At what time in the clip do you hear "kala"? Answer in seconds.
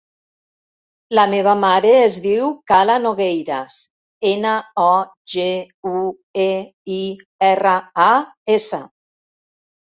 2.71-2.95